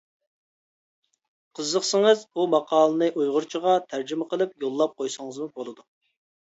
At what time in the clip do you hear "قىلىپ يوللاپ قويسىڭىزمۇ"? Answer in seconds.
4.35-5.55